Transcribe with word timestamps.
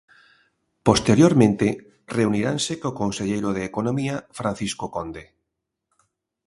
Posteriormente, 0.87 1.67
reuniranse 2.17 2.73
co 2.81 2.97
conselleiro 3.01 3.49
de 3.55 3.61
Economía, 3.71 4.15
Francisco 4.39 4.85
Conde. 4.95 5.23